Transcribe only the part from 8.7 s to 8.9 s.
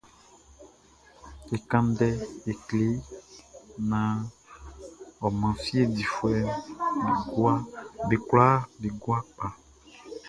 be